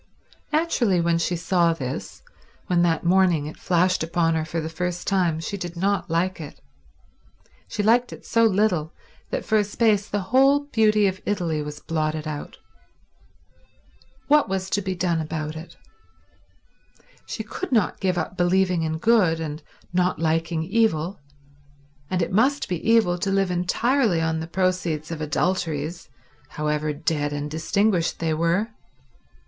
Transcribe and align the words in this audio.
Naturally 0.51 0.99
when 0.99 1.19
she 1.19 1.35
saw 1.35 1.73
this, 1.73 2.23
when 2.65 2.81
that 2.81 3.03
morning 3.03 3.45
it 3.45 3.55
flashed 3.59 4.01
upon 4.01 4.33
her 4.33 4.43
for 4.43 4.59
the 4.59 4.67
first 4.67 5.05
time, 5.05 5.39
she 5.39 5.57
did 5.57 5.77
not 5.77 6.09
like 6.09 6.41
it; 6.41 6.59
she 7.67 7.83
liked 7.83 8.11
it 8.11 8.25
so 8.25 8.43
little 8.43 8.95
that 9.29 9.45
for 9.45 9.59
a 9.59 9.63
space 9.63 10.09
the 10.09 10.21
whole 10.33 10.61
beauty 10.65 11.05
of 11.05 11.21
Italy 11.27 11.61
was 11.61 11.79
blotted 11.81 12.27
out. 12.27 12.57
What 14.27 14.49
was 14.49 14.71
to 14.71 14.81
be 14.81 14.95
done 14.95 15.21
about 15.21 15.55
it? 15.55 15.77
She 17.27 17.43
could 17.43 17.71
not 17.71 17.99
give 17.99 18.17
up 18.17 18.35
believing 18.35 18.81
in 18.81 18.97
good 18.97 19.39
and 19.39 19.61
not 19.93 20.17
liking 20.17 20.63
evil, 20.63 21.19
and 22.09 22.23
it 22.23 22.31
must 22.31 22.67
be 22.67 22.83
evil 22.89 23.19
to 23.19 23.29
live 23.29 23.51
entirely 23.51 24.19
on 24.19 24.39
the 24.39 24.47
proceeds 24.47 25.11
of 25.11 25.21
adulteries, 25.21 26.09
however 26.49 26.91
dead 26.91 27.31
and 27.31 27.51
distinguished 27.51 28.17
they 28.17 28.33
were. 28.33 28.69